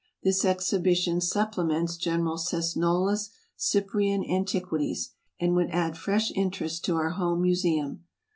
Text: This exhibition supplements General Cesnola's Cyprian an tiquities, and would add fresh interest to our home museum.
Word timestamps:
This 0.23 0.43
exhibition 0.43 1.21
supplements 1.21 1.95
General 1.95 2.37
Cesnola's 2.39 3.29
Cyprian 3.55 4.23
an 4.23 4.45
tiquities, 4.45 5.09
and 5.39 5.53
would 5.53 5.69
add 5.69 5.95
fresh 5.95 6.31
interest 6.31 6.83
to 6.85 6.95
our 6.95 7.11
home 7.11 7.43
museum. 7.43 8.03